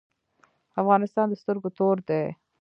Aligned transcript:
افغانستان 0.81 1.25
د 1.29 1.33
سترګو 1.41 1.69
تور 1.77 1.97
دی 2.09 2.23